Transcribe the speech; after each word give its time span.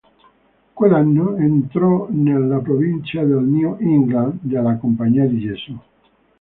Quell'anno 0.73 1.35
entrò 1.35 2.07
nella 2.09 2.57
provincia 2.57 3.21
del 3.21 3.43
New 3.43 3.77
England 3.81 4.39
della 4.41 4.75
Compagnia 4.77 5.27
di 5.27 5.39
Gesù. 5.41 5.77